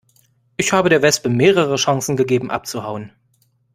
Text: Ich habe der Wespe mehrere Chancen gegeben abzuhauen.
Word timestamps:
Ich 0.57 0.73
habe 0.73 0.89
der 0.89 1.03
Wespe 1.03 1.29
mehrere 1.29 1.75
Chancen 1.75 2.17
gegeben 2.17 2.49
abzuhauen. 2.49 3.11